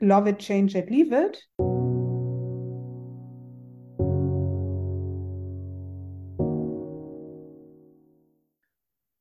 [0.00, 1.48] Love It, Change It, Leave It.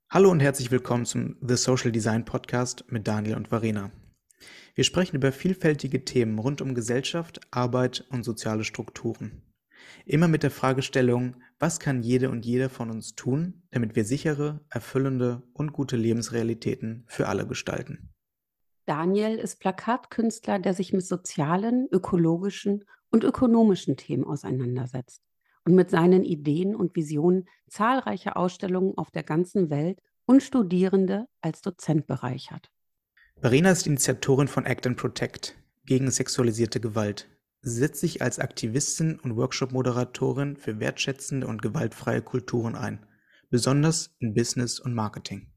[0.10, 3.92] Hallo und herzlich willkommen zum The Social Design Podcast mit Daniel und Varena.
[4.74, 9.44] Wir sprechen über vielfältige Themen rund um Gesellschaft, Arbeit und soziale Strukturen.
[10.05, 14.60] Immer mit der Fragestellung, was kann jede und jeder von uns tun, damit wir sichere,
[14.70, 18.14] erfüllende und gute Lebensrealitäten für alle gestalten.
[18.86, 25.21] Daniel ist Plakatkünstler, der sich mit sozialen, ökologischen und ökonomischen Themen auseinandersetzt
[25.66, 31.62] und mit seinen Ideen und Visionen zahlreiche Ausstellungen auf der ganzen Welt und Studierende als
[31.62, 32.71] Dozent bereichert.
[33.38, 37.27] Verena ist Initiatorin von Act and Protect gegen sexualisierte Gewalt.
[37.62, 43.05] Sie setzt sich als Aktivistin und Workshop-Moderatorin für wertschätzende und gewaltfreie Kulturen ein,
[43.49, 45.48] besonders in Business und Marketing.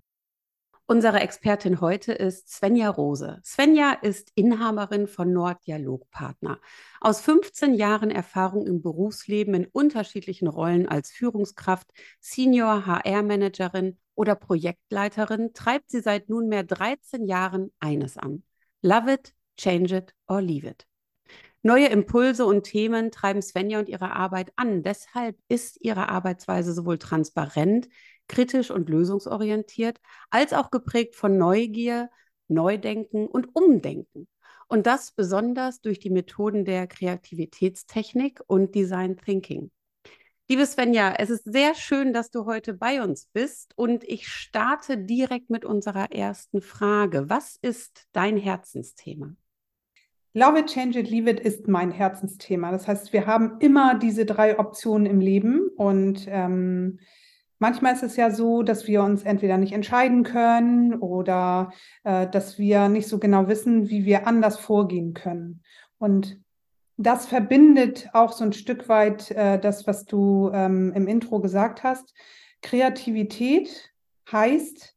[0.91, 3.43] Unsere Expertin heute ist Svenja Rose.
[3.45, 6.61] Svenja ist Inhaberin von Norddialogpartner.
[7.03, 15.53] Aus 15 Jahren Erfahrung im Berufsleben in unterschiedlichen Rollen als Führungskraft, Senior HR-Managerin oder Projektleiterin
[15.53, 18.43] treibt sie seit nunmehr 13 Jahren eines an.
[18.81, 20.87] Love it, change it or leave it.
[21.63, 24.83] Neue Impulse und Themen treiben Svenja und ihre Arbeit an.
[24.83, 27.89] Deshalb ist ihre Arbeitsweise sowohl transparent,
[28.29, 29.99] kritisch und lösungsorientiert,
[30.31, 32.11] als auch geprägt von Neugier,
[32.49, 34.29] Neudenken und Umdenken.
[34.69, 39.71] Und das besonders durch die Methoden der Kreativitätstechnik und Design Thinking.
[40.51, 44.97] Liebe Svenja, es ist sehr schön, dass du heute bei uns bist und ich starte
[44.97, 47.29] direkt mit unserer ersten Frage.
[47.29, 49.35] Was ist dein Herzensthema?
[50.33, 52.71] Love it, change it, leave it ist mein Herzensthema.
[52.71, 56.99] Das heißt, wir haben immer diese drei Optionen im Leben und ähm,
[57.59, 61.73] Manchmal ist es ja so, dass wir uns entweder nicht entscheiden können oder
[62.05, 65.63] äh, dass wir nicht so genau wissen, wie wir anders vorgehen können.
[65.99, 66.41] Und
[66.97, 71.83] das verbindet auch so ein Stück weit äh, das, was du ähm, im Intro gesagt
[71.83, 72.15] hast.
[72.63, 73.93] Kreativität
[74.31, 74.97] heißt,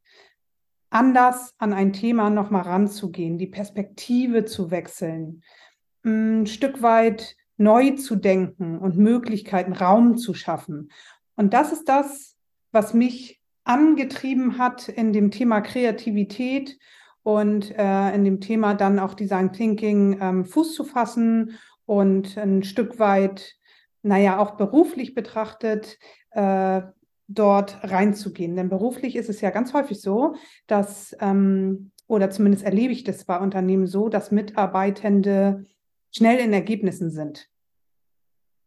[0.90, 5.42] anders an ein Thema nochmal ranzugehen, die Perspektive zu wechseln,
[6.04, 10.90] ein Stück weit neu zu denken und Möglichkeiten, Raum zu schaffen.
[11.36, 12.31] Und das ist das,
[12.72, 16.78] was mich angetrieben hat in dem Thema Kreativität
[17.22, 22.64] und äh, in dem Thema dann auch Design Thinking ähm, Fuß zu fassen und ein
[22.64, 23.54] Stück weit,
[24.02, 25.98] naja, auch beruflich betrachtet,
[26.30, 26.82] äh,
[27.28, 28.56] dort reinzugehen.
[28.56, 30.34] Denn beruflich ist es ja ganz häufig so,
[30.66, 35.66] dass, ähm, oder zumindest erlebe ich das bei Unternehmen so, dass Mitarbeitende
[36.10, 37.48] schnell in Ergebnissen sind.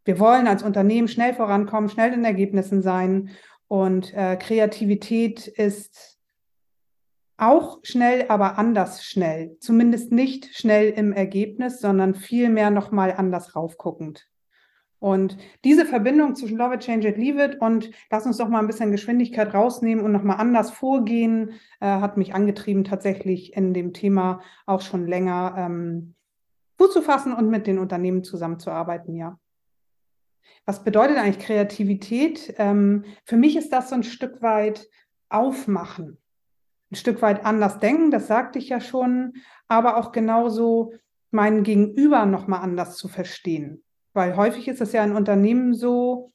[0.06, 3.32] Wir wollen als Unternehmen schnell vorankommen, schnell in Ergebnissen sein
[3.68, 6.20] und äh, Kreativität ist
[7.38, 9.58] auch schnell, aber anders schnell.
[9.60, 14.28] Zumindest nicht schnell im Ergebnis, sondern vielmehr nochmal anders raufguckend.
[15.00, 18.60] Und diese Verbindung zwischen Love It, Change It, Leave It und lass uns doch mal
[18.60, 23.94] ein bisschen Geschwindigkeit rausnehmen und nochmal anders vorgehen, äh, hat mich angetrieben, tatsächlich in dem
[23.94, 26.16] Thema auch schon länger ähm,
[26.78, 29.38] Fuß zu fassen und mit den Unternehmen zusammenzuarbeiten, ja.
[30.66, 32.56] Was bedeutet eigentlich Kreativität?
[32.58, 34.88] Ähm, für mich ist das so ein Stück weit
[35.30, 36.18] aufmachen,
[36.92, 39.34] ein Stück weit anders denken, das sagte ich ja schon,
[39.68, 40.94] aber auch genauso
[41.32, 43.84] meinen Gegenüber nochmal anders zu verstehen.
[44.14, 46.32] Weil häufig ist es ja in Unternehmen so,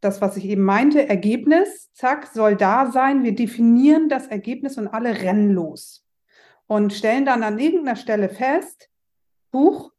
[0.00, 3.24] das, was ich eben meinte, Ergebnis, zack, soll da sein.
[3.24, 6.06] Wir definieren das Ergebnis und alle rennen los
[6.66, 8.90] und stellen dann an irgendeiner Stelle fest,
[9.50, 9.92] Buch,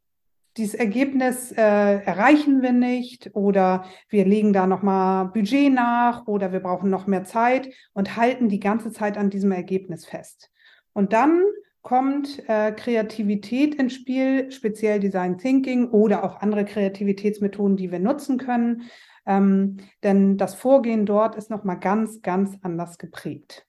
[0.56, 6.60] dieses Ergebnis äh, erreichen wir nicht oder wir legen da nochmal Budget nach oder wir
[6.60, 10.50] brauchen noch mehr Zeit und halten die ganze Zeit an diesem Ergebnis fest.
[10.92, 11.42] Und dann
[11.82, 18.36] kommt äh, Kreativität ins Spiel, speziell Design Thinking oder auch andere Kreativitätsmethoden, die wir nutzen
[18.36, 18.82] können.
[19.26, 23.66] Ähm, denn das Vorgehen dort ist nochmal ganz, ganz anders geprägt.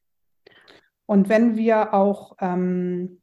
[1.05, 3.20] Und wenn wir auch ähm,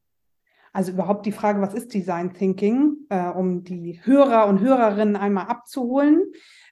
[0.73, 5.47] also überhaupt die Frage, was ist Design Thinking, äh, um die Hörer und Hörerinnen einmal
[5.47, 6.23] abzuholen.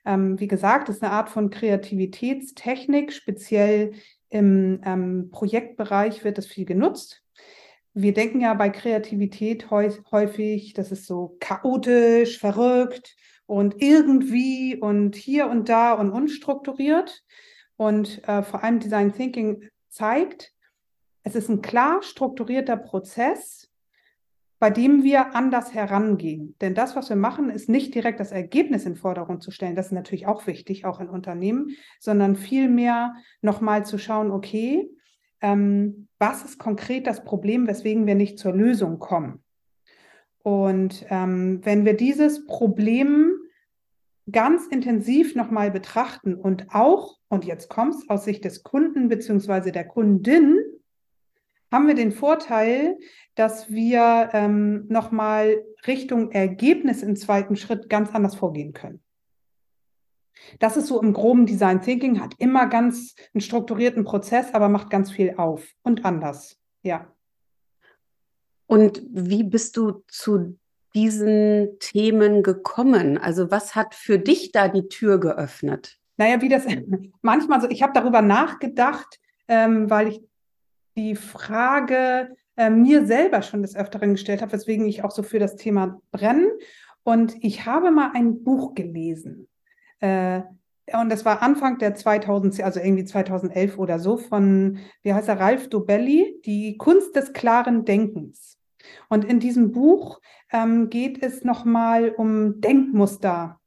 [0.05, 3.93] Ähm, wie gesagt, ist eine Art von Kreativitätstechnik, speziell
[4.29, 7.23] im ähm, Projektbereich wird das viel genutzt.
[7.95, 13.17] Wir denken ja bei Kreativität häufig, das ist so chaotisch, verrückt
[13.47, 17.25] und irgendwie und hier und da und unstrukturiert.
[17.77, 20.53] Und äh, vor allem Design Thinking zeigt,
[21.23, 23.69] es ist ein klar strukturierter Prozess,
[24.59, 26.55] bei dem wir anders herangehen.
[26.61, 29.77] Denn das, was wir machen, ist nicht direkt das Ergebnis in Vordergrund zu stellen.
[29.77, 34.89] Das ist natürlich auch wichtig, auch in Unternehmen, sondern vielmehr nochmal zu schauen, okay,
[35.43, 39.43] ähm, was ist konkret das Problem, weswegen wir nicht zur Lösung kommen?
[40.39, 43.33] Und ähm, wenn wir dieses Problem
[44.31, 49.71] ganz intensiv nochmal betrachten und auch, und jetzt kommt es aus Sicht des Kunden bzw.
[49.71, 50.59] der Kundin,
[51.77, 52.97] haben wir den Vorteil,
[53.35, 59.03] dass wir ähm, nochmal Richtung Ergebnis im zweiten Schritt ganz anders vorgehen können.
[60.59, 64.89] Das ist so im groben Design Thinking, hat immer ganz einen strukturierten Prozess, aber macht
[64.89, 66.59] ganz viel auf und anders.
[66.83, 67.13] Ja.
[68.67, 70.59] Und wie bist du zu
[70.95, 73.19] diesen Themen gekommen?
[73.19, 75.99] Also was hat für dich da die Tür geöffnet?
[76.17, 76.65] Naja, wie das
[77.21, 80.23] manchmal so, ich habe darüber nachgedacht, ähm, weil ich
[80.97, 85.39] die Frage äh, mir selber schon des Öfteren gestellt habe, weswegen ich auch so für
[85.39, 86.51] das Thema brenne.
[87.03, 89.49] Und ich habe mal ein Buch gelesen.
[90.01, 90.43] Äh,
[90.93, 95.41] und das war Anfang der 2000, also irgendwie 2011 oder so, von, wie heißt er,
[95.41, 98.59] Ralf Dobelli, Die Kunst des klaren Denkens.
[99.09, 100.21] Und in diesem Buch
[100.53, 103.61] ähm, geht es nochmal um Denkmuster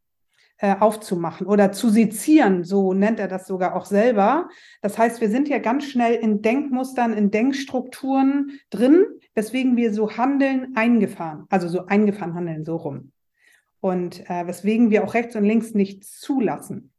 [0.59, 4.50] äh, aufzumachen oder zu sezieren, so nennt er das sogar auch selber.
[4.81, 10.17] Das heißt, wir sind ja ganz schnell in Denkmustern, in Denkstrukturen drin, weswegen wir so
[10.17, 13.11] handeln eingefahren, also so eingefahren handeln, so rum.
[13.79, 16.91] Und äh, weswegen wir auch rechts und links nicht zulassen.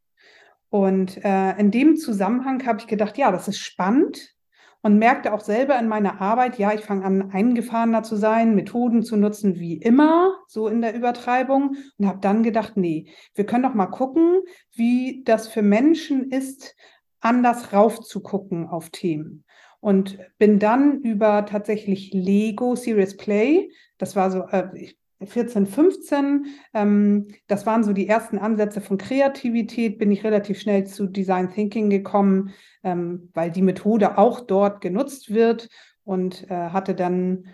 [0.71, 4.35] Und äh, in dem Zusammenhang habe ich gedacht, ja, das ist spannend,
[4.83, 9.03] und merkte auch selber in meiner Arbeit, ja, ich fange an, eingefahrener zu sein, Methoden
[9.03, 13.63] zu nutzen wie immer, so in der Übertreibung und habe dann gedacht, nee, wir können
[13.63, 14.41] doch mal gucken,
[14.73, 16.75] wie das für Menschen ist,
[17.21, 19.45] anders raufzugucken auf Themen.
[19.81, 27.29] Und bin dann über tatsächlich Lego Serious Play, das war so, äh, 14, 15, ähm,
[27.47, 31.91] das waren so die ersten Ansätze von Kreativität, bin ich relativ schnell zu Design Thinking
[31.91, 32.53] gekommen,
[32.83, 35.69] ähm, weil die Methode auch dort genutzt wird
[36.05, 37.49] und äh, hatte dann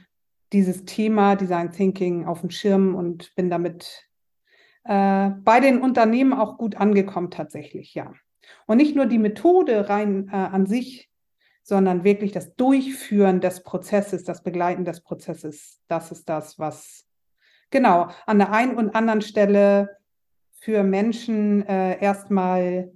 [0.53, 4.09] dieses Thema Design Thinking auf dem Schirm und bin damit
[4.85, 8.13] äh, bei den Unternehmen auch gut angekommen tatsächlich, ja.
[8.67, 11.11] Und nicht nur die Methode rein äh, an sich,
[11.65, 17.06] sondern wirklich das Durchführen des Prozesses, das Begleiten des Prozesses, das ist das, was
[17.71, 19.97] genau an der einen und anderen Stelle
[20.61, 22.93] für Menschen äh, erstmal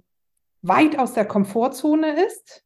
[0.61, 2.63] weit aus der Komfortzone ist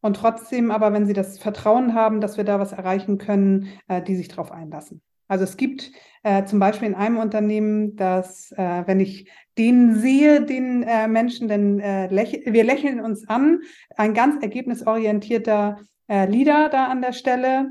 [0.00, 4.02] und trotzdem aber, wenn sie das Vertrauen haben, dass wir da was erreichen können, äh,
[4.02, 5.02] die sich darauf einlassen.
[5.28, 5.90] Also es gibt
[6.22, 11.48] äh, zum Beispiel in einem Unternehmen, dass äh, wenn ich den sehe, den äh, Menschen,
[11.48, 13.60] denn äh, läch wir lächeln uns an,
[13.96, 15.78] ein ganz ergebnisorientierter
[16.08, 17.70] äh, Leader da an der Stelle.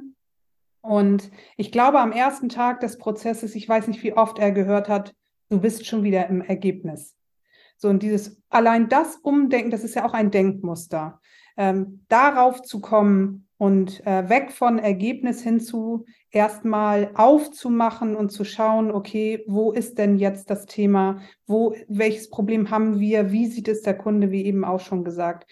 [0.83, 4.89] Und ich glaube, am ersten Tag des Prozesses, ich weiß nicht, wie oft er gehört
[4.89, 5.15] hat,
[5.50, 7.15] du bist schon wieder im Ergebnis.
[7.77, 11.21] So, und dieses, allein das Umdenken, das ist ja auch ein Denkmuster.
[11.56, 18.91] Ähm, darauf zu kommen und äh, weg von Ergebnis hinzu erstmal aufzumachen und zu schauen,
[18.91, 21.21] okay, wo ist denn jetzt das Thema?
[21.47, 23.31] Wo, welches Problem haben wir?
[23.31, 25.50] Wie sieht es der Kunde, wie eben auch schon gesagt?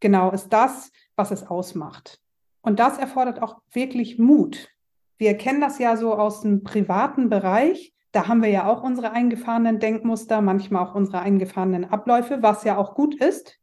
[0.00, 2.23] Genau, ist das, was es ausmacht.
[2.64, 4.70] Und das erfordert auch wirklich Mut.
[5.18, 7.94] Wir kennen das ja so aus dem privaten Bereich.
[8.10, 12.78] Da haben wir ja auch unsere eingefahrenen Denkmuster, manchmal auch unsere eingefahrenen Abläufe, was ja
[12.78, 13.60] auch gut ist.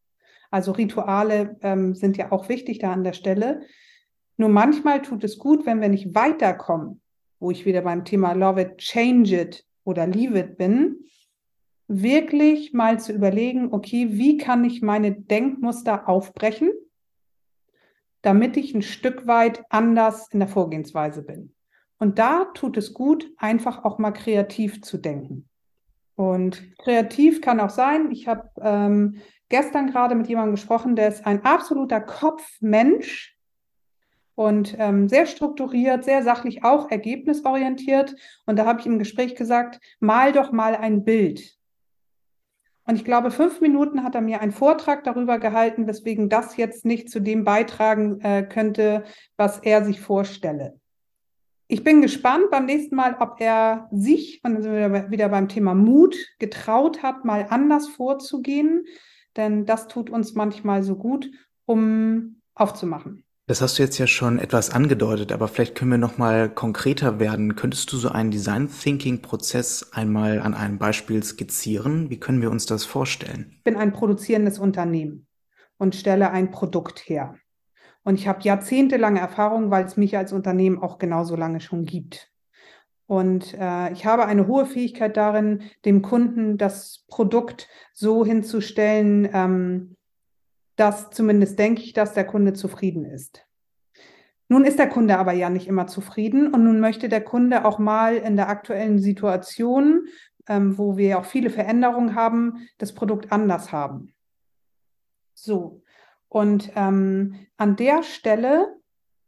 [0.51, 3.61] Also Rituale ähm, sind ja auch wichtig da an der Stelle.
[4.37, 7.01] Nur manchmal tut es gut, wenn wir nicht weiterkommen,
[7.39, 11.05] wo ich wieder beim Thema Love it, change it oder leave it bin,
[11.87, 16.69] wirklich mal zu überlegen, okay, wie kann ich meine Denkmuster aufbrechen,
[18.21, 21.53] damit ich ein Stück weit anders in der Vorgehensweise bin.
[21.97, 25.47] Und da tut es gut, einfach auch mal kreativ zu denken.
[26.15, 29.17] Und kreativ kann auch sein, ich habe ähm,
[29.49, 33.37] gestern gerade mit jemandem gesprochen, der ist ein absoluter Kopfmensch
[34.35, 38.15] und ähm, sehr strukturiert, sehr sachlich, auch ergebnisorientiert.
[38.45, 41.57] Und da habe ich im Gespräch gesagt, mal doch mal ein Bild.
[42.91, 46.83] Und ich glaube, fünf Minuten hat er mir einen Vortrag darüber gehalten, weswegen das jetzt
[46.83, 49.05] nicht zu dem beitragen äh, könnte,
[49.37, 50.77] was er sich vorstelle.
[51.69, 55.47] Ich bin gespannt beim nächsten Mal, ob er sich, und dann sind wir wieder beim
[55.47, 58.83] Thema Mut, getraut hat, mal anders vorzugehen.
[59.37, 61.31] Denn das tut uns manchmal so gut,
[61.63, 63.23] um aufzumachen.
[63.51, 67.19] Das hast du jetzt ja schon etwas angedeutet, aber vielleicht können wir noch mal konkreter
[67.19, 67.57] werden.
[67.57, 72.09] Könntest du so einen Design Thinking Prozess einmal an einem Beispiel skizzieren?
[72.09, 73.51] Wie können wir uns das vorstellen?
[73.57, 75.27] Ich bin ein produzierendes Unternehmen
[75.77, 77.35] und stelle ein Produkt her.
[78.03, 82.31] Und ich habe jahrzehntelange Erfahrung, weil es mich als Unternehmen auch genauso lange schon gibt.
[83.05, 89.97] Und äh, ich habe eine hohe Fähigkeit darin, dem Kunden das Produkt so hinzustellen, ähm,
[90.81, 93.45] dass zumindest denke ich, dass der Kunde zufrieden ist.
[94.47, 97.77] Nun ist der Kunde aber ja nicht immer zufrieden und nun möchte der Kunde auch
[97.77, 100.07] mal in der aktuellen Situation,
[100.49, 104.15] ähm, wo wir auch viele Veränderungen haben, das Produkt anders haben.
[105.35, 105.83] So,
[106.29, 108.75] und ähm, an der Stelle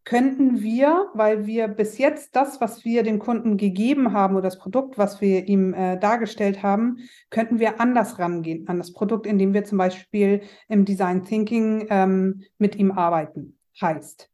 [0.05, 4.59] könnten wir, weil wir bis jetzt das, was wir dem Kunden gegeben haben oder das
[4.59, 6.97] Produkt, was wir ihm äh, dargestellt haben,
[7.29, 12.43] könnten wir anders rangehen an das Produkt, indem wir zum Beispiel im Design Thinking ähm,
[12.57, 13.57] mit ihm arbeiten.
[13.79, 14.29] Heißt,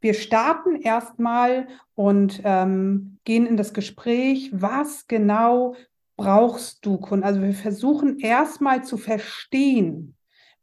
[0.00, 5.74] wir starten erstmal und ähm, gehen in das Gespräch, was genau
[6.16, 7.26] brauchst du, Kunde?
[7.26, 10.13] Also wir versuchen erstmal zu verstehen,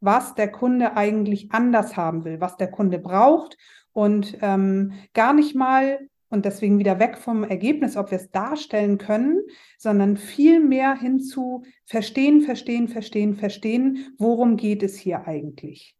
[0.02, 3.56] was der Kunde eigentlich anders haben will, was der Kunde braucht
[3.92, 8.98] und ähm, gar nicht mal und deswegen wieder weg vom Ergebnis, ob wir es darstellen
[8.98, 9.40] können,
[9.78, 15.96] sondern viel mehr hin zu verstehen, verstehen, verstehen, verstehen, worum geht es hier eigentlich.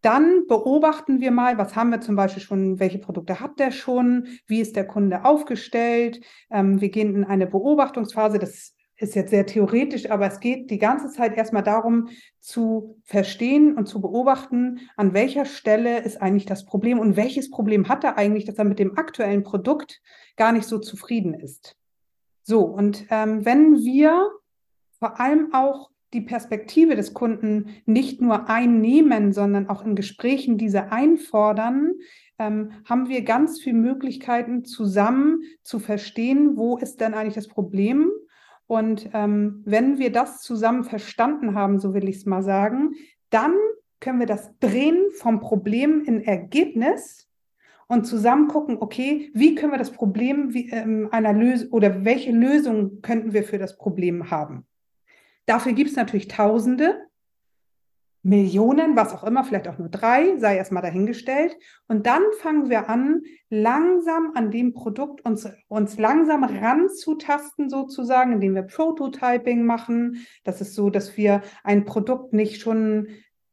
[0.00, 4.26] Dann beobachten wir mal, was haben wir zum Beispiel schon, welche Produkte hat der schon,
[4.46, 6.20] wie ist der Kunde aufgestellt.
[6.50, 10.78] Ähm, wir gehen in eine Beobachtungsphase, das ist jetzt sehr theoretisch, aber es geht die
[10.78, 12.08] ganze Zeit erstmal darum
[12.40, 17.88] zu verstehen und zu beobachten, an welcher Stelle ist eigentlich das Problem und welches Problem
[17.88, 20.00] hat er eigentlich, dass er mit dem aktuellen Produkt
[20.36, 21.76] gar nicht so zufrieden ist.
[22.42, 24.30] So, und ähm, wenn wir
[24.98, 30.90] vor allem auch die Perspektive des Kunden nicht nur einnehmen, sondern auch in Gesprächen diese
[30.92, 31.92] einfordern,
[32.38, 38.10] ähm, haben wir ganz viele Möglichkeiten zusammen zu verstehen, wo ist denn eigentlich das Problem
[38.66, 42.94] und ähm, wenn wir das zusammen verstanden haben, so will ich es mal sagen,
[43.30, 43.54] dann
[44.00, 47.28] können wir das drehen vom Problem in Ergebnis
[47.86, 52.32] und zusammen gucken, okay, wie können wir das Problem wie, ähm, einer Lösung oder welche
[52.32, 54.66] Lösung könnten wir für das Problem haben.
[55.46, 57.05] Dafür gibt es natürlich Tausende
[58.26, 61.56] Millionen, was auch immer, vielleicht auch nur drei, sei erstmal dahingestellt.
[61.86, 68.56] Und dann fangen wir an, langsam an dem Produkt uns, uns langsam ranzutasten, sozusagen, indem
[68.56, 70.26] wir Prototyping machen.
[70.42, 73.06] Das ist so, dass wir ein Produkt nicht schon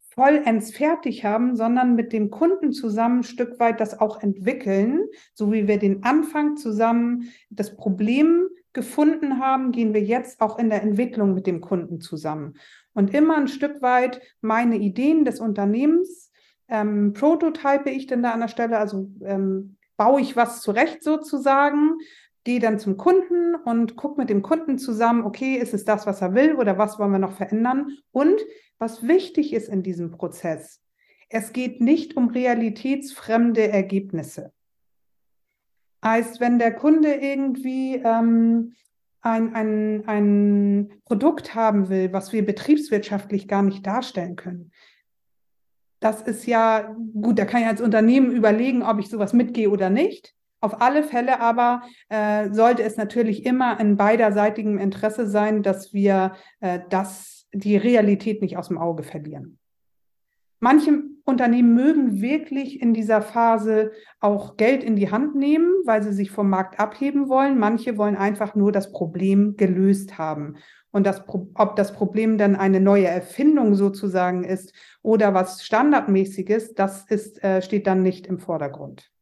[0.10, 5.04] vollends fertig haben, sondern mit dem Kunden zusammen ein Stück weit das auch entwickeln,
[5.36, 10.70] so wie wir den Anfang zusammen das Problem gefunden haben, gehen wir jetzt auch in
[10.70, 12.56] der Entwicklung mit dem Kunden zusammen
[12.94, 16.32] und immer ein Stück weit meine Ideen des Unternehmens
[16.68, 21.98] ähm, prototype ich denn da an der Stelle, also ähm, baue ich was zurecht sozusagen,
[22.44, 26.22] gehe dann zum Kunden und gucke mit dem Kunden zusammen, okay, ist es das, was
[26.22, 27.92] er will oder was wollen wir noch verändern?
[28.12, 28.42] Und
[28.80, 30.82] was wichtig ist in diesem Prozess,
[31.30, 34.52] es geht nicht um realitätsfremde Ergebnisse.
[36.04, 38.74] Heißt, wenn der Kunde irgendwie ähm,
[39.22, 44.72] ein, ein, ein Produkt haben will, was wir betriebswirtschaftlich gar nicht darstellen können.
[46.02, 49.90] Das ist ja gut, da kann ich als Unternehmen überlegen, ob ich sowas mitgehe oder
[49.90, 50.36] nicht.
[50.60, 56.34] Auf alle Fälle aber äh, sollte es natürlich immer in beiderseitigem Interesse sein, dass wir
[56.60, 59.60] äh, das, die Realität nicht aus dem Auge verlieren.
[60.64, 63.92] Manche Unternehmen mögen wirklich in dieser Phase
[64.22, 67.60] auch Geld in die Hand nehmen, weil sie sich vom Markt abheben wollen.
[67.60, 70.56] Manche wollen einfach nur das Problem gelöst haben.
[70.90, 77.04] Und das, ob das Problem dann eine neue Erfindung sozusagen ist oder was Standardmäßiges, das
[77.10, 79.13] ist, äh, steht dann nicht im Vordergrund.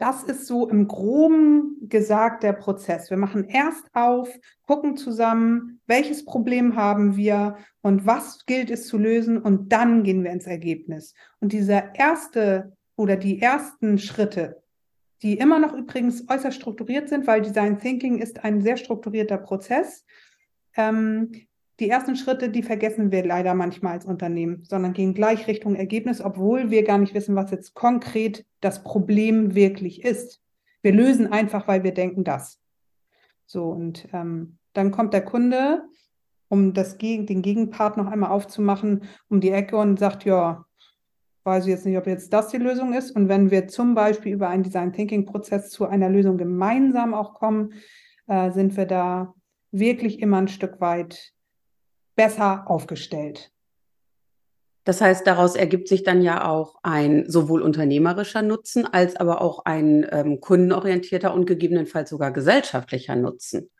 [0.00, 3.10] Das ist so im groben gesagt der Prozess.
[3.10, 4.30] Wir machen erst auf,
[4.66, 10.24] gucken zusammen, welches Problem haben wir und was gilt es zu lösen und dann gehen
[10.24, 11.14] wir ins Ergebnis.
[11.38, 14.62] Und dieser erste oder die ersten Schritte,
[15.20, 20.06] die immer noch übrigens äußerst strukturiert sind, weil Design Thinking ist ein sehr strukturierter Prozess,
[20.78, 21.30] ähm,
[21.80, 26.20] die ersten Schritte, die vergessen wir leider manchmal als Unternehmen, sondern gehen gleich Richtung Ergebnis,
[26.20, 30.40] obwohl wir gar nicht wissen, was jetzt konkret das Problem wirklich ist.
[30.82, 32.60] Wir lösen einfach, weil wir denken das.
[33.46, 35.82] So, und ähm, dann kommt der Kunde,
[36.48, 40.66] um das, den Gegenpart noch einmal aufzumachen, um die Ecke und sagt, ja,
[41.44, 43.10] weiß ich jetzt nicht, ob jetzt das die Lösung ist.
[43.10, 47.34] Und wenn wir zum Beispiel über einen Design Thinking Prozess zu einer Lösung gemeinsam auch
[47.34, 47.72] kommen,
[48.26, 49.34] äh, sind wir da
[49.72, 51.32] wirklich immer ein Stück weit
[52.20, 53.50] besser aufgestellt.
[54.84, 59.64] Das heißt, daraus ergibt sich dann ja auch ein sowohl unternehmerischer Nutzen als aber auch
[59.64, 63.70] ein ähm, kundenorientierter und gegebenenfalls sogar gesellschaftlicher Nutzen.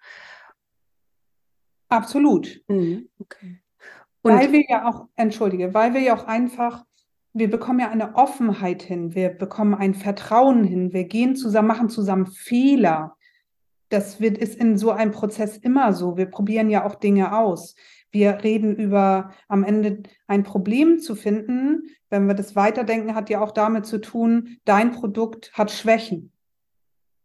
[1.90, 2.62] Absolut.
[2.68, 3.60] Mhm, okay.
[4.22, 6.86] weil wir ja auch, entschuldige, weil wir ja auch einfach,
[7.34, 11.90] wir bekommen ja eine Offenheit hin, wir bekommen ein Vertrauen hin, wir gehen zusammen, machen
[11.90, 13.16] zusammen Fehler.
[13.90, 16.16] Das wird, ist in so einem Prozess immer so.
[16.16, 17.74] Wir probieren ja auch Dinge aus.
[18.10, 21.82] Wir reden über am Ende ein Problem zu finden.
[22.08, 26.32] Wenn wir das weiterdenken, hat ja auch damit zu tun, dein Produkt hat Schwächen.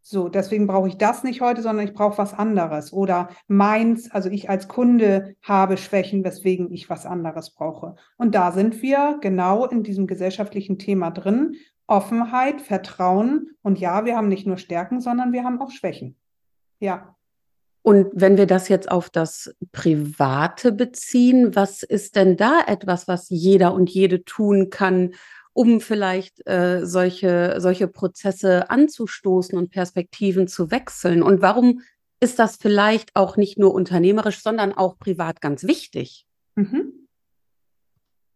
[0.08, 2.94] So, deswegen brauche ich das nicht heute, sondern ich brauche was anderes.
[2.94, 7.96] Oder meins, also ich als Kunde habe Schwächen, weswegen ich was anderes brauche.
[8.16, 11.56] Und da sind wir genau in diesem gesellschaftlichen Thema drin.
[11.88, 13.56] Offenheit, Vertrauen.
[13.64, 16.16] Und ja, wir haben nicht nur Stärken, sondern wir haben auch Schwächen.
[16.80, 17.15] Ja.
[17.86, 23.30] Und wenn wir das jetzt auf das Private beziehen, was ist denn da etwas, was
[23.30, 25.14] jeder und jede tun kann,
[25.54, 31.22] um vielleicht äh, solche, solche Prozesse anzustoßen und Perspektiven zu wechseln?
[31.22, 31.82] Und warum
[32.20, 36.26] ist das vielleicht auch nicht nur unternehmerisch, sondern auch privat ganz wichtig?
[36.56, 37.08] Mhm.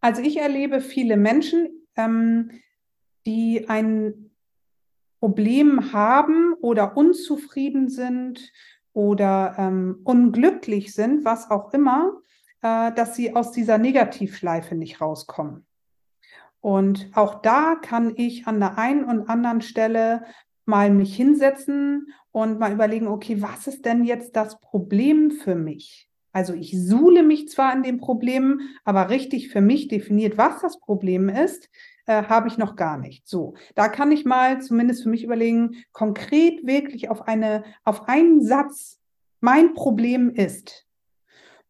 [0.00, 2.52] Also ich erlebe viele Menschen, ähm,
[3.26, 4.30] die ein
[5.18, 8.52] Problem haben oder unzufrieden sind
[8.92, 12.20] oder ähm, unglücklich sind, was auch immer,
[12.62, 15.66] äh, dass sie aus dieser Negativschleife nicht rauskommen.
[16.60, 20.24] Und auch da kann ich an der einen und anderen Stelle
[20.66, 26.08] mal mich hinsetzen und mal überlegen, okay, was ist denn jetzt das Problem für mich?
[26.32, 30.78] Also ich suhle mich zwar in dem Problem, aber richtig für mich definiert, was das
[30.78, 31.68] Problem ist,
[32.06, 33.28] äh, habe ich noch gar nicht.
[33.28, 38.42] So, da kann ich mal zumindest für mich überlegen, konkret wirklich auf eine, auf einen
[38.42, 39.00] Satz,
[39.40, 40.86] mein Problem ist.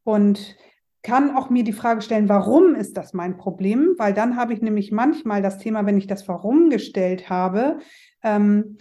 [0.02, 0.56] Und
[1.02, 3.94] kann auch mir die Frage stellen, warum ist das mein Problem?
[3.96, 7.78] Weil dann habe ich nämlich manchmal das Thema, wenn ich das Warum gestellt habe,
[8.22, 8.76] ähm,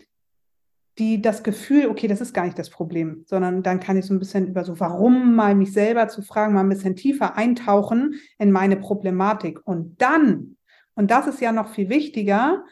[0.97, 4.13] die das Gefühl, okay, das ist gar nicht das Problem, sondern dann kann ich so
[4.13, 8.15] ein bisschen über so Warum mal mich selber zu fragen, mal ein bisschen tiefer eintauchen
[8.37, 9.65] in meine Problematik.
[9.65, 10.57] Und dann,
[10.99, 12.65] und das ist ja noch viel wichtiger,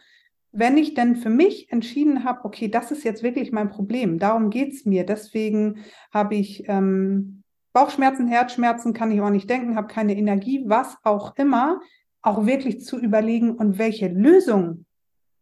[0.52, 4.50] wenn ich denn für mich entschieden habe, okay, das ist jetzt wirklich mein Problem, darum
[4.50, 9.88] geht es mir, deswegen habe ich ähm, Bauchschmerzen, Herzschmerzen, kann ich auch nicht denken, habe
[9.88, 11.80] keine Energie, was auch immer,
[12.22, 14.86] auch wirklich zu überlegen und welche Lösung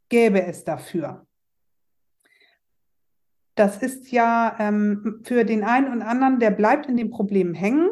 [0.09, 1.25] gäbe es dafür.
[3.55, 7.89] Das ist ja ähm, für den einen und anderen, der bleibt in dem Problem hängen.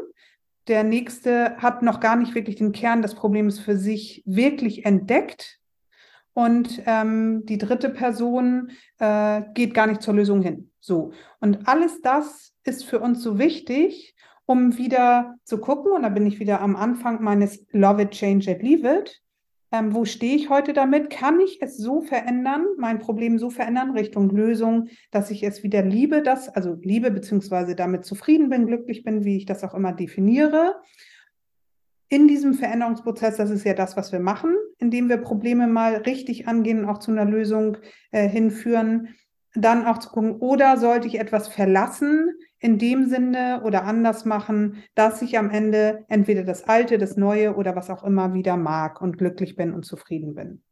[0.67, 5.60] Der nächste hat noch gar nicht wirklich den Kern des Problems für sich wirklich entdeckt.
[6.34, 10.71] Und ähm, die dritte Person äh, geht gar nicht zur Lösung hin.
[10.80, 11.12] So.
[11.39, 16.26] Und alles das ist für uns so wichtig, um wieder zu gucken, und da bin
[16.26, 19.22] ich wieder am Anfang meines Love It, Change It, Leave It.
[19.73, 21.09] Ähm, wo stehe ich heute damit?
[21.09, 25.81] Kann ich es so verändern, mein Problem so verändern Richtung Lösung, dass ich es wieder
[25.81, 29.91] liebe, das, also liebe beziehungsweise damit zufrieden bin, glücklich bin, wie ich das auch immer
[29.91, 30.75] definiere?
[32.07, 36.47] In diesem Veränderungsprozess, das ist ja das, was wir machen, indem wir Probleme mal richtig
[36.47, 37.77] angehen und auch zu einer Lösung
[38.12, 39.15] äh, hinführen,
[39.55, 42.29] dann auch zu gucken, oder sollte ich etwas verlassen,
[42.63, 47.56] in dem Sinne oder anders machen, dass ich am Ende entweder das Alte, das Neue
[47.56, 50.63] oder was auch immer wieder mag und glücklich bin und zufrieden bin.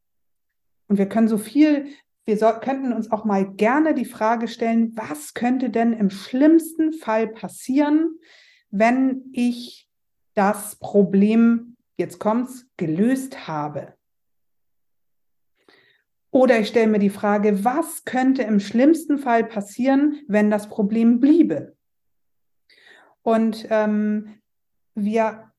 [0.88, 1.88] Und wir können so viel,
[2.24, 6.94] wir so, könnten uns auch mal gerne die Frage stellen, was könnte denn im schlimmsten
[6.94, 8.18] Fall passieren,
[8.70, 9.90] wenn ich
[10.34, 13.96] das Problem, jetzt kommt's, gelöst habe?
[16.30, 21.20] Oder ich stelle mir die Frage, was könnte im schlimmsten Fall passieren, wenn das Problem
[21.20, 21.76] bliebe?
[23.24, 24.42] Und ähm,
[24.96, 25.52] wir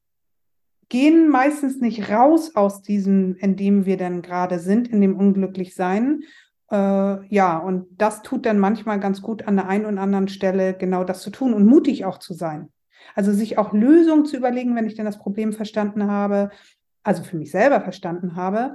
[0.89, 6.23] gehen meistens nicht raus aus diesem, in dem wir dann gerade sind, in dem Unglücklichsein.
[6.71, 10.75] Äh, ja, und das tut dann manchmal ganz gut an der einen oder anderen Stelle
[10.75, 12.69] genau das zu tun und mutig auch zu sein.
[13.15, 16.51] Also sich auch Lösungen zu überlegen, wenn ich dann das Problem verstanden habe,
[17.03, 18.75] also für mich selber verstanden habe,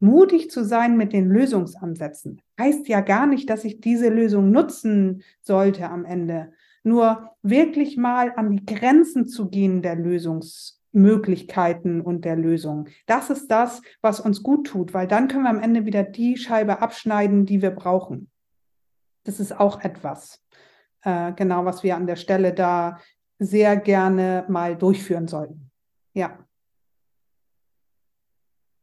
[0.00, 2.42] mutig zu sein mit den Lösungsansätzen.
[2.60, 6.52] Heißt ja gar nicht, dass ich diese Lösung nutzen sollte am Ende,
[6.84, 12.86] nur wirklich mal an die Grenzen zu gehen der Lösungsmöglichkeiten und der Lösung.
[13.06, 16.36] Das ist das, was uns gut tut, weil dann können wir am Ende wieder die
[16.36, 18.30] Scheibe abschneiden, die wir brauchen.
[19.24, 20.40] Das ist auch etwas,
[21.02, 23.00] äh, genau, was wir an der Stelle da
[23.38, 25.70] sehr gerne mal durchführen sollten.
[26.12, 26.38] Ja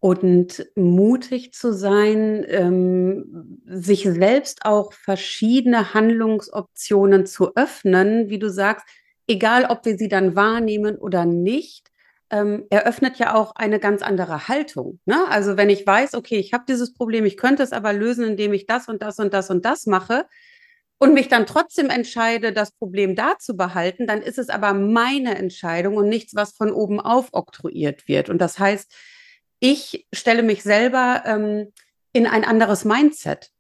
[0.02, 8.84] und mutig zu sein, ähm, sich selbst auch verschiedene Handlungsoptionen zu öffnen, wie du sagst,
[9.28, 11.92] egal ob wir sie dann wahrnehmen oder nicht,
[12.32, 15.00] ähm, eröffnet ja auch eine ganz andere Haltung.
[15.06, 15.24] Ne?
[15.30, 18.54] Also wenn ich weiß, okay, ich habe dieses Problem, ich könnte es aber lösen, indem
[18.54, 20.26] ich das und das und das und das mache
[20.98, 25.36] und mich dann trotzdem entscheide, das Problem da zu behalten, dann ist es aber meine
[25.36, 28.30] Entscheidung und nichts, was von oben auf oktroyiert wird.
[28.30, 28.92] Und das heißt,
[29.62, 31.72] ich stelle mich selber ähm,
[32.12, 33.52] in ein anderes Mindset.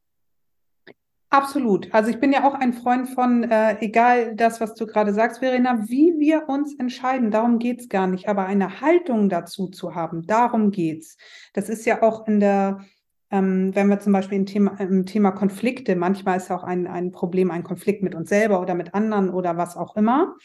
[1.29, 1.87] Absolut.
[1.93, 5.39] Also ich bin ja auch ein Freund von, äh, egal das, was du gerade sagst,
[5.39, 8.27] Verena, wie wir uns entscheiden, darum geht's gar nicht.
[8.27, 11.15] Aber eine Haltung dazu zu haben, darum geht's.
[11.53, 12.81] Das ist ja auch in der,
[13.29, 16.85] ähm, wenn wir zum Beispiel im Thema, im Thema Konflikte, manchmal ist ja auch ein,
[16.85, 20.35] ein Problem, ein Konflikt mit uns selber oder mit anderen oder was auch immer.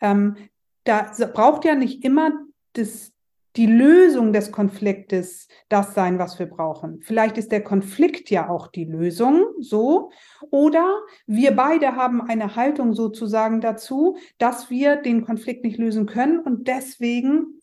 [0.00, 0.36] Ähm,
[0.84, 2.30] da braucht ja nicht immer
[2.74, 3.12] das,
[3.56, 7.00] die Lösung des Konfliktes das sein, was wir brauchen.
[7.02, 10.10] Vielleicht ist der Konflikt ja auch die Lösung, so.
[10.50, 16.40] Oder wir beide haben eine Haltung sozusagen dazu, dass wir den Konflikt nicht lösen können
[16.40, 17.60] und deswegen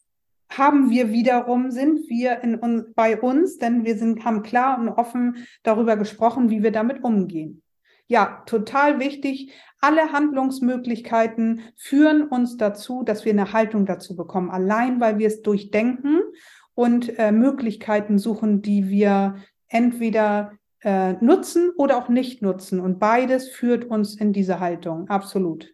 [0.50, 5.46] haben wir wiederum, sind wir in, bei uns, denn wir sind, haben klar und offen
[5.64, 7.62] darüber gesprochen, wie wir damit umgehen.
[8.10, 9.52] Ja, total wichtig.
[9.80, 15.42] Alle Handlungsmöglichkeiten führen uns dazu, dass wir eine Haltung dazu bekommen, allein weil wir es
[15.44, 16.22] durchdenken
[16.74, 19.36] und äh, Möglichkeiten suchen, die wir
[19.68, 22.80] entweder äh, nutzen oder auch nicht nutzen.
[22.80, 25.74] Und beides führt uns in diese Haltung, absolut.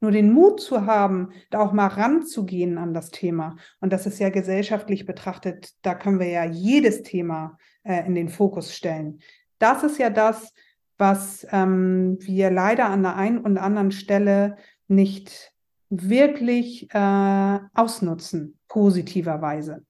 [0.00, 3.56] Nur den Mut zu haben, da auch mal ranzugehen an das Thema.
[3.80, 8.28] Und das ist ja gesellschaftlich betrachtet, da können wir ja jedes Thema äh, in den
[8.28, 9.20] Fokus stellen.
[9.58, 10.52] Das ist ja das,
[10.98, 14.56] was ähm, wir leider an der einen und anderen Stelle
[14.88, 15.52] nicht
[15.88, 19.84] wirklich äh, ausnutzen, positiverweise.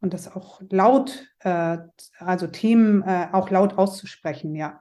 [0.00, 1.78] Und das auch laut, äh,
[2.18, 4.80] also Themen äh, auch laut auszusprechen, ja.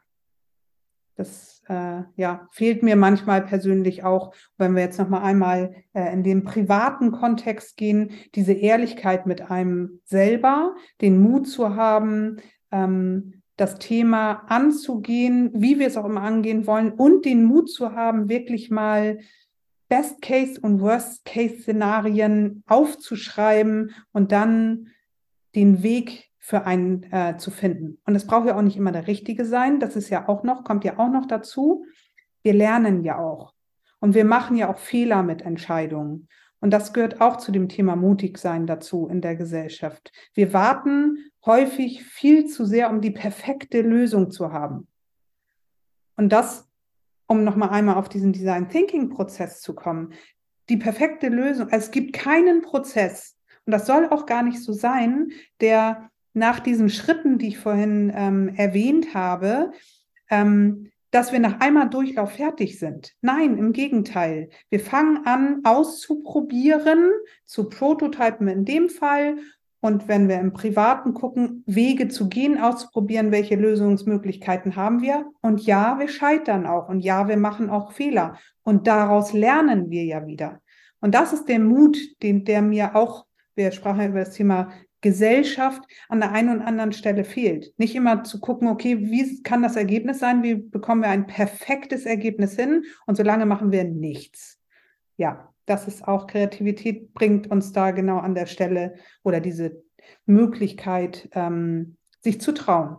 [1.15, 6.13] Das äh, ja, fehlt mir manchmal persönlich auch, wenn wir jetzt noch mal einmal äh,
[6.13, 12.37] in den privaten Kontext gehen, diese Ehrlichkeit mit einem selber, den Mut zu haben,
[12.71, 17.93] ähm, das Thema anzugehen, wie wir es auch immer angehen wollen und den Mut zu
[17.93, 19.19] haben, wirklich mal
[19.89, 24.89] Best-Case- und Worst-Case-Szenarien aufzuschreiben und dann
[25.55, 27.97] den Weg für einen äh, zu finden.
[28.05, 29.79] Und es braucht ja auch nicht immer der richtige sein.
[29.79, 31.85] Das ist ja auch noch, kommt ja auch noch dazu.
[32.43, 33.53] Wir lernen ja auch.
[33.99, 36.27] Und wir machen ja auch Fehler mit Entscheidungen.
[36.59, 40.11] Und das gehört auch zu dem Thema mutig sein dazu in der Gesellschaft.
[40.33, 44.87] Wir warten häufig viel zu sehr, um die perfekte Lösung zu haben.
[46.15, 46.67] Und das,
[47.27, 50.13] um nochmal einmal auf diesen Design Thinking Prozess zu kommen,
[50.69, 55.31] die perfekte Lösung, es gibt keinen Prozess, und das soll auch gar nicht so sein,
[55.59, 59.71] der nach diesen Schritten, die ich vorhin ähm, erwähnt habe,
[60.29, 63.15] ähm, dass wir nach einmal Durchlauf fertig sind.
[63.21, 64.49] Nein, im Gegenteil.
[64.69, 67.09] Wir fangen an auszuprobieren,
[67.43, 69.37] zu prototypen in dem Fall.
[69.79, 75.25] Und wenn wir im Privaten gucken, Wege zu gehen, auszuprobieren, welche Lösungsmöglichkeiten haben wir.
[75.41, 76.87] Und ja, wir scheitern auch.
[76.87, 78.37] Und ja, wir machen auch Fehler.
[78.61, 80.61] Und daraus lernen wir ja wieder.
[81.01, 83.25] Und das ist der Mut, den, der mir auch,
[83.55, 84.69] wir sprachen ja über das Thema
[85.07, 87.73] Gesellschaft an der einen und anderen Stelle fehlt.
[87.77, 90.43] Nicht immer zu gucken, okay, wie kann das Ergebnis sein?
[90.43, 92.83] Wie bekommen wir ein perfektes Ergebnis hin?
[93.05, 94.59] Und solange machen wir nichts.
[95.15, 99.81] Ja, das ist auch Kreativität, bringt uns da genau an der Stelle oder diese
[100.25, 102.97] Möglichkeit, ähm, sich zu trauen.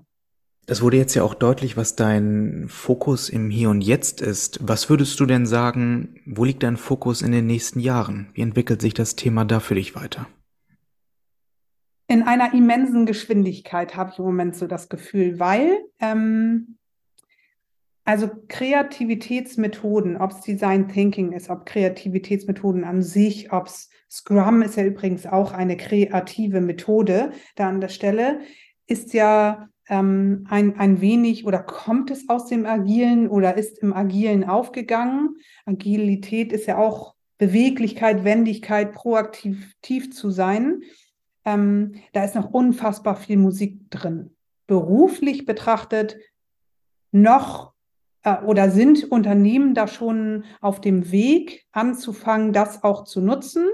[0.64, 4.60] Das wurde jetzt ja auch deutlich, was dein Fokus im Hier und Jetzt ist.
[4.62, 8.28] Was würdest du denn sagen, wo liegt dein Fokus in den nächsten Jahren?
[8.32, 10.26] Wie entwickelt sich das Thema da für dich weiter?
[12.08, 16.78] In einer immensen Geschwindigkeit, habe ich im Moment so das Gefühl, weil ähm,
[18.04, 24.76] also Kreativitätsmethoden, ob es Design Thinking ist, ob Kreativitätsmethoden an sich, ob es Scrum ist
[24.76, 28.40] ja übrigens auch eine kreative Methode da an der Stelle,
[28.86, 33.92] ist ja ähm, ein, ein wenig oder kommt es aus dem Agilen oder ist im
[33.92, 35.36] Agilen aufgegangen.
[35.66, 39.74] Agilität ist ja auch Beweglichkeit, Wendigkeit, proaktiv
[40.14, 40.80] zu sein.
[41.44, 44.36] Ähm, da ist noch unfassbar viel Musik drin.
[44.66, 46.16] Beruflich betrachtet
[47.10, 47.72] noch
[48.22, 53.66] äh, oder sind Unternehmen da schon auf dem Weg anzufangen, das auch zu nutzen.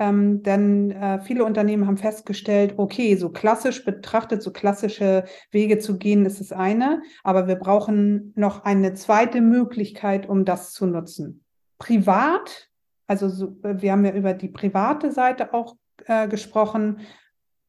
[0.00, 5.98] Ähm, denn äh, viele Unternehmen haben festgestellt, okay, so klassisch betrachtet, so klassische Wege zu
[5.98, 11.44] gehen, ist das eine, aber wir brauchen noch eine zweite Möglichkeit, um das zu nutzen.
[11.78, 12.68] Privat,
[13.08, 15.76] also so, wir haben ja über die private Seite auch
[16.08, 16.98] äh, gesprochen,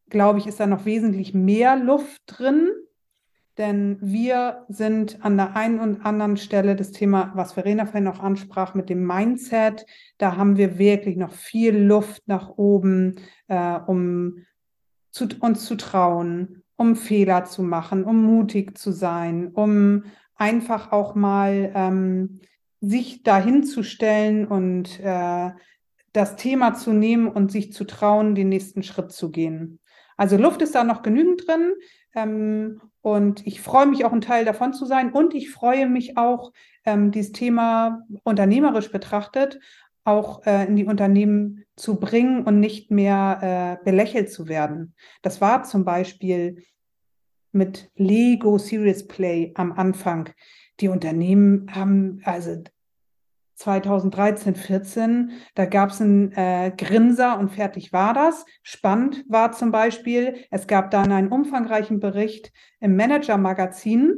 [0.09, 2.69] glaube ich, ist da noch wesentlich mehr Luft drin.
[3.57, 8.21] Denn wir sind an der einen und anderen Stelle das Thema, was Verena vorhin noch
[8.21, 9.85] ansprach, mit dem Mindset.
[10.17, 13.15] Da haben wir wirklich noch viel Luft nach oben,
[13.49, 14.45] äh, um
[15.11, 20.03] zu, uns zu trauen, um Fehler zu machen, um mutig zu sein, um
[20.35, 22.39] einfach auch mal ähm,
[22.79, 25.51] sich dahin zu stellen und äh,
[26.13, 29.79] das Thema zu nehmen und sich zu trauen, den nächsten Schritt zu gehen.
[30.17, 31.73] Also Luft ist da noch genügend drin.
[32.15, 35.11] Ähm, und ich freue mich auch, ein Teil davon zu sein.
[35.11, 36.51] Und ich freue mich auch,
[36.85, 39.59] ähm, dieses Thema unternehmerisch betrachtet,
[40.03, 44.93] auch äh, in die Unternehmen zu bringen und nicht mehr äh, belächelt zu werden.
[45.21, 46.63] Das war zum Beispiel
[47.51, 50.29] mit Lego Serious Play am Anfang.
[50.79, 52.61] Die Unternehmen haben, also
[53.59, 58.45] 2013, 14, da gab es einen äh, Grinser und fertig war das.
[58.63, 64.15] Spannend war zum Beispiel, es gab dann einen umfangreichen Bericht im Manager-Magazin.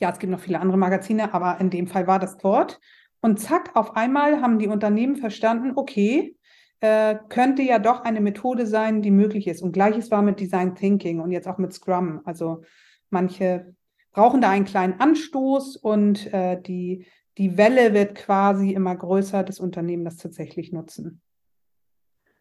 [0.00, 2.80] Ja, es gibt noch viele andere Magazine, aber in dem Fall war das dort.
[3.20, 6.34] Und zack, auf einmal haben die Unternehmen verstanden, okay,
[6.80, 9.62] äh, könnte ja doch eine Methode sein, die möglich ist.
[9.62, 12.22] Und gleiches war mit Design Thinking und jetzt auch mit Scrum.
[12.24, 12.62] Also
[13.10, 13.74] manche
[14.12, 17.06] brauchen da einen kleinen Anstoß und äh, die
[17.38, 21.22] die Welle wird quasi immer größer, das Unternehmen das tatsächlich nutzen.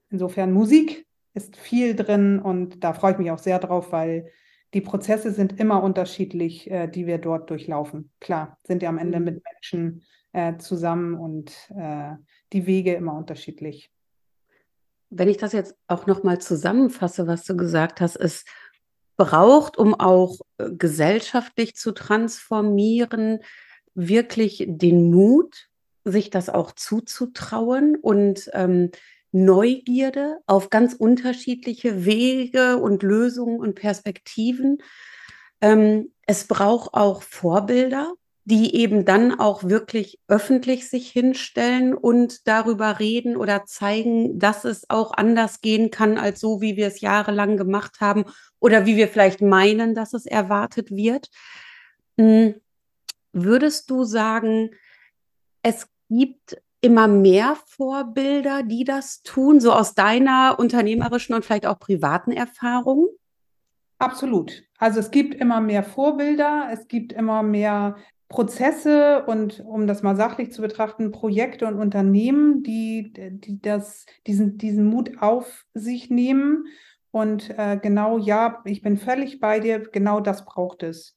[0.09, 4.31] Insofern Musik ist viel drin und da freue ich mich auch sehr drauf, weil
[4.73, 8.11] die Prozesse sind immer unterschiedlich, äh, die wir dort durchlaufen.
[8.19, 9.25] Klar, sind ja am Ende mhm.
[9.25, 12.13] mit Menschen äh, zusammen und äh,
[12.51, 13.91] die Wege immer unterschiedlich.
[15.09, 18.43] Wenn ich das jetzt auch nochmal zusammenfasse, was du gesagt hast, es
[19.15, 23.39] braucht, um auch äh, gesellschaftlich zu transformieren,
[23.97, 25.67] wirklich den Mut,
[26.05, 28.91] sich das auch zuzutrauen und ähm,
[29.31, 34.77] Neugierde auf ganz unterschiedliche Wege und Lösungen und Perspektiven.
[35.59, 38.13] Ähm, es braucht auch Vorbilder,
[38.45, 44.89] die eben dann auch wirklich öffentlich sich hinstellen und darüber reden oder zeigen, dass es
[44.89, 48.23] auch anders gehen kann als so, wie wir es jahrelang gemacht haben
[48.59, 51.29] oder wie wir vielleicht meinen, dass es erwartet wird.
[52.17, 52.55] Hm,
[53.43, 54.71] Würdest du sagen,
[55.61, 61.79] es gibt immer mehr Vorbilder, die das tun, so aus deiner unternehmerischen und vielleicht auch
[61.79, 63.07] privaten Erfahrung?
[63.99, 64.63] Absolut.
[64.77, 67.97] Also es gibt immer mehr Vorbilder, es gibt immer mehr
[68.29, 74.57] Prozesse und um das mal sachlich zu betrachten, Projekte und Unternehmen, die, die das, diesen,
[74.57, 76.65] diesen Mut auf sich nehmen.
[77.11, 81.16] Und äh, genau, ja, ich bin völlig bei dir, genau das braucht es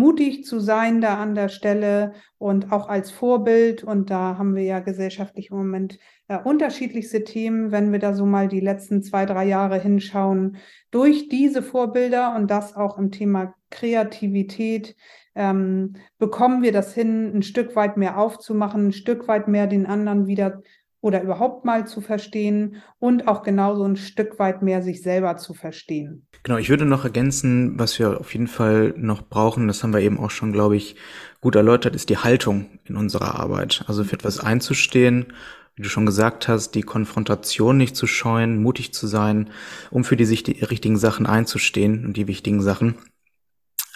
[0.00, 3.84] mutig zu sein da an der Stelle und auch als Vorbild.
[3.84, 8.24] Und da haben wir ja gesellschaftlich im Moment äh, unterschiedlichste Themen, wenn wir da so
[8.24, 10.56] mal die letzten zwei, drei Jahre hinschauen.
[10.90, 14.96] Durch diese Vorbilder und das auch im Thema Kreativität
[15.34, 19.86] ähm, bekommen wir das hin, ein Stück weit mehr aufzumachen, ein Stück weit mehr den
[19.86, 20.62] anderen wieder
[21.00, 25.54] oder überhaupt mal zu verstehen und auch genauso ein Stück weit mehr sich selber zu
[25.54, 26.26] verstehen.
[26.42, 30.00] Genau, ich würde noch ergänzen, was wir auf jeden Fall noch brauchen, das haben wir
[30.00, 30.96] eben auch schon, glaube ich,
[31.40, 33.84] gut erläutert, ist die Haltung in unserer Arbeit.
[33.86, 35.32] Also für etwas einzustehen,
[35.74, 39.50] wie du schon gesagt hast, die Konfrontation nicht zu scheuen, mutig zu sein,
[39.90, 42.96] um für die, sich die richtigen Sachen einzustehen und die wichtigen Sachen.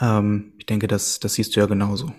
[0.00, 2.12] Ähm, ich denke, das, das siehst du ja genauso.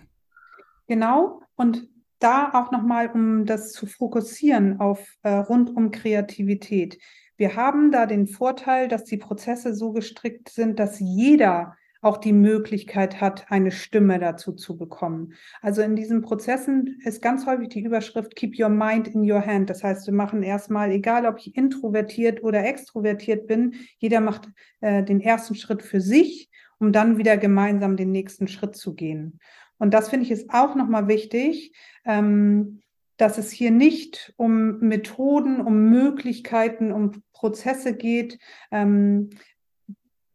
[0.88, 1.42] Genau.
[1.56, 1.88] Und
[2.20, 7.00] da auch nochmal, um das zu fokussieren auf äh, rund um Kreativität.
[7.38, 11.76] Wir haben da den Vorteil, dass die Prozesse so gestrickt sind, dass jeder
[12.06, 15.34] auch die Möglichkeit hat, eine Stimme dazu zu bekommen.
[15.62, 19.72] Also in diesen Prozessen ist ganz häufig die Überschrift Keep your mind in your hand.
[19.72, 24.50] Das heißt, wir machen erstmal, egal ob ich introvertiert oder extrovertiert bin, jeder macht
[24.82, 29.40] äh, den ersten Schritt für sich, um dann wieder gemeinsam den nächsten Schritt zu gehen.
[29.78, 31.74] Und das finde ich ist auch nochmal wichtig,
[32.06, 32.82] ähm,
[33.18, 38.40] dass es hier nicht um Methoden, um Möglichkeiten, um Prozesse geht.
[38.72, 39.30] Ähm,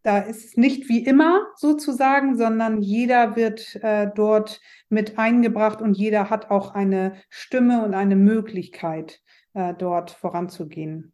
[0.03, 5.97] da ist es nicht wie immer sozusagen, sondern jeder wird äh, dort mit eingebracht und
[5.97, 9.21] jeder hat auch eine Stimme und eine Möglichkeit,
[9.53, 11.13] äh, dort voranzugehen.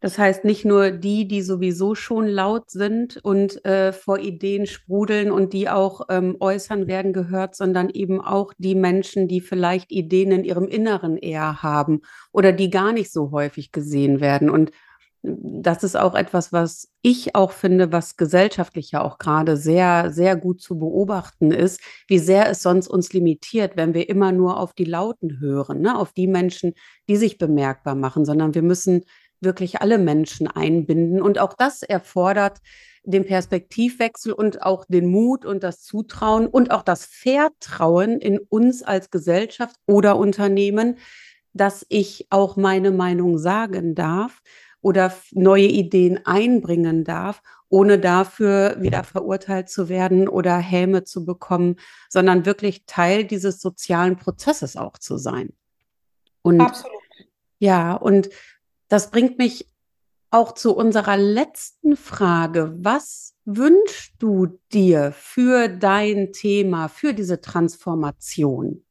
[0.00, 5.32] Das heißt, nicht nur die, die sowieso schon laut sind und äh, vor Ideen sprudeln
[5.32, 10.30] und die auch ähm, äußern werden gehört, sondern eben auch die Menschen, die vielleicht Ideen
[10.30, 14.50] in ihrem Inneren eher haben oder die gar nicht so häufig gesehen werden.
[14.50, 14.70] Und
[15.22, 20.36] das ist auch etwas, was ich auch finde, was gesellschaftlich ja auch gerade sehr, sehr
[20.36, 24.74] gut zu beobachten ist, wie sehr es sonst uns limitiert, wenn wir immer nur auf
[24.74, 25.98] die Lauten hören, ne?
[25.98, 26.74] auf die Menschen,
[27.08, 29.02] die sich bemerkbar machen, sondern wir müssen
[29.40, 31.22] wirklich alle Menschen einbinden.
[31.22, 32.58] Und auch das erfordert
[33.04, 38.82] den Perspektivwechsel und auch den Mut und das Zutrauen und auch das Vertrauen in uns
[38.82, 40.98] als Gesellschaft oder Unternehmen,
[41.54, 44.40] dass ich auch meine Meinung sagen darf
[44.80, 51.76] oder neue Ideen einbringen darf, ohne dafür wieder verurteilt zu werden oder Häme zu bekommen,
[52.08, 55.52] sondern wirklich Teil dieses sozialen Prozesses auch zu sein.
[56.42, 56.98] Und Absolut.
[57.58, 58.30] Ja, und
[58.88, 59.66] das bringt mich
[60.30, 62.74] auch zu unserer letzten Frage.
[62.78, 68.84] Was wünschst du dir für dein Thema, für diese Transformation?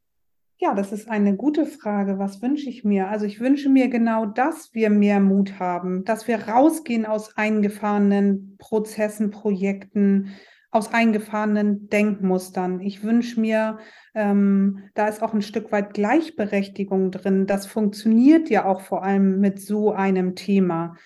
[0.60, 2.18] Ja, das ist eine gute Frage.
[2.18, 3.08] Was wünsche ich mir?
[3.08, 8.56] Also ich wünsche mir genau, dass wir mehr Mut haben, dass wir rausgehen aus eingefahrenen
[8.58, 10.34] Prozessen, Projekten,
[10.70, 12.80] aus eingefahrenen Denkmustern.
[12.80, 13.78] Ich wünsche mir,
[14.14, 17.46] ähm, da ist auch ein Stück weit Gleichberechtigung drin.
[17.46, 20.96] Das funktioniert ja auch vor allem mit so einem Thema.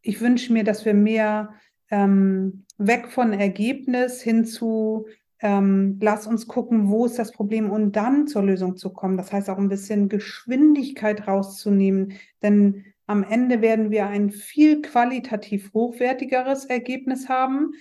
[0.00, 1.50] Ich wünsche mir, dass wir mehr
[1.90, 5.06] ähm, weg von Ergebnis hin zu
[5.42, 9.16] ähm, lass uns gucken, wo ist das Problem und dann zur Lösung zu kommen.
[9.16, 15.72] Das heißt auch ein bisschen Geschwindigkeit rauszunehmen, denn am Ende werden wir ein viel qualitativ
[15.72, 17.72] hochwertigeres Ergebnis haben.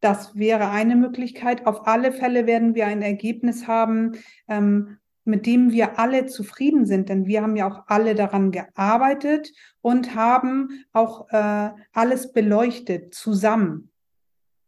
[0.00, 1.66] Das wäre eine Möglichkeit.
[1.66, 4.12] Auf alle Fälle werden wir ein Ergebnis haben,
[4.46, 9.52] ähm, mit dem wir alle zufrieden sind, denn wir haben ja auch alle daran gearbeitet
[9.82, 13.90] und haben auch äh, alles beleuchtet zusammen.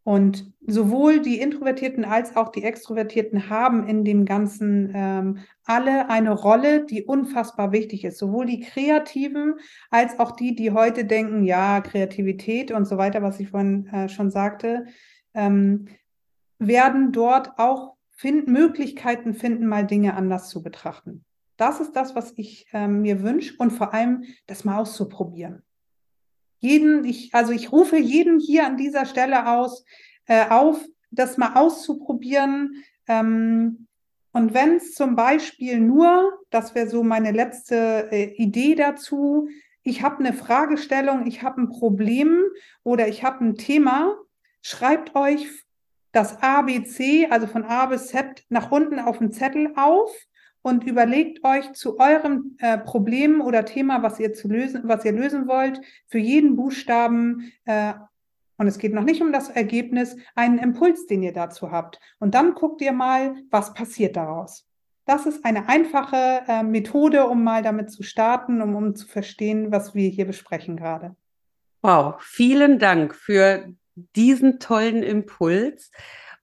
[0.03, 6.31] Und sowohl die Introvertierten als auch die Extrovertierten haben in dem Ganzen ähm, alle eine
[6.31, 8.17] Rolle, die unfassbar wichtig ist.
[8.17, 9.55] Sowohl die Kreativen
[9.91, 14.09] als auch die, die heute denken, ja, Kreativität und so weiter, was ich vorhin äh,
[14.09, 14.85] schon sagte,
[15.33, 15.87] ähm,
[16.59, 21.25] werden dort auch find Möglichkeiten finden, mal Dinge anders zu betrachten.
[21.57, 25.63] Das ist das, was ich ähm, mir wünsche und vor allem das mal auszuprobieren
[26.61, 29.83] jeden, ich, also ich rufe jeden hier an dieser Stelle aus,
[30.27, 32.83] äh, auf, das mal auszuprobieren.
[33.07, 33.87] Ähm,
[34.31, 39.49] und wenn es zum Beispiel nur, das wäre so meine letzte äh, Idee dazu,
[39.83, 42.39] ich habe eine Fragestellung, ich habe ein Problem
[42.83, 44.15] oder ich habe ein Thema,
[44.61, 45.47] schreibt euch
[46.11, 50.11] das ABC, also von A bis Z, nach unten auf den Zettel auf
[50.61, 55.13] und überlegt euch zu eurem äh, Problem oder Thema, was ihr zu lösen, was ihr
[55.13, 57.93] lösen wollt, für jeden Buchstaben äh,
[58.61, 61.99] und es geht noch nicht um das Ergebnis, einen Impuls, den ihr dazu habt.
[62.19, 64.67] Und dann guckt ihr mal, was passiert daraus.
[65.05, 69.71] Das ist eine einfache äh, Methode, um mal damit zu starten, um, um zu verstehen,
[69.71, 71.15] was wir hier besprechen gerade.
[71.81, 75.91] Wow, vielen Dank für diesen tollen Impuls.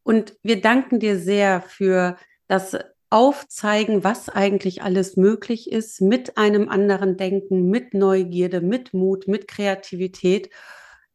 [0.02, 2.76] Und wir danken dir sehr für das
[3.10, 9.48] aufzeigen, was eigentlich alles möglich ist mit einem anderen Denken, mit Neugierde, mit Mut, mit
[9.48, 10.50] Kreativität.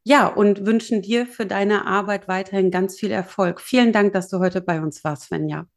[0.04, 3.62] Ja, und wünschen dir für deine Arbeit weiterhin ganz viel Erfolg.
[3.62, 5.68] Vielen Dank, dass du heute bei uns warst, Svenja.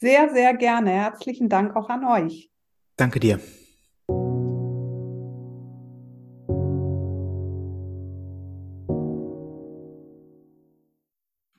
[0.00, 0.90] Sehr, sehr gerne.
[0.90, 2.50] Herzlichen Dank auch an euch.
[2.96, 3.40] Danke dir.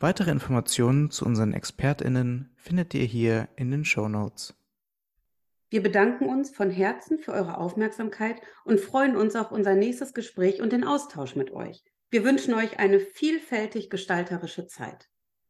[0.02, 4.56] Weitere Informationen zu unseren ExpertInnen findet ihr hier in den Show Notes.
[5.70, 10.62] Wir bedanken uns von Herzen für eure Aufmerksamkeit und freuen uns auf unser nächstes Gespräch
[10.62, 11.84] und den Austausch mit euch.
[12.10, 15.10] Wir wünschen euch eine vielfältig gestalterische Zeit.